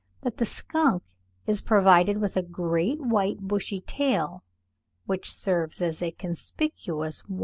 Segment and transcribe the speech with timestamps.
[0.21, 1.03] that the skunk
[1.45, 4.43] is provided with a great white bushy tail,
[5.05, 7.39] which serves as a conspicuous warning.